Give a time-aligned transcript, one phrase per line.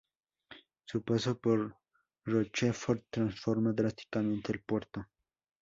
[0.87, 1.77] Su paso por
[2.25, 5.05] Rochefort transforma drásticamente el puerto.